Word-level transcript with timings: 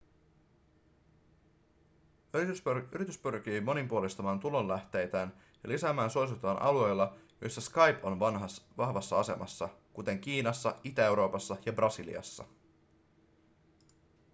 yritys 2.95 3.17
pyrkii 3.21 3.61
monipuolistamaan 3.61 4.39
tulolähteitään 4.39 5.33
ja 5.63 5.69
lisäämään 5.69 6.09
suosiotaan 6.09 6.61
alueilla 6.61 7.15
joilla 7.41 7.61
skype 7.61 7.99
on 8.03 8.19
vahvassa 8.77 9.19
asemassa 9.19 9.69
kuten 9.93 10.19
kiinassa 10.19 10.75
itä-euroopassa 10.83 11.57
ja 11.65 11.73
brasiliassa 11.73 12.45